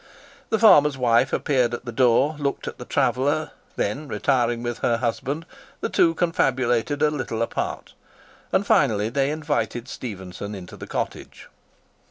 [0.49, 4.97] The farmer's wife appeared at the door, looked at the traveller, then retiring with her
[4.97, 5.45] husband,
[5.79, 7.93] the two confabulated a little apart,
[8.51, 11.49] and finally they invited Stephenson into the cottage.